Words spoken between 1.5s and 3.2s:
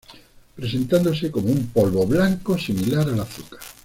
un polvo blanco similar al